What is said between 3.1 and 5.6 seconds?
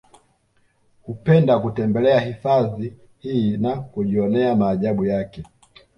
hii na kujionea maajabu yake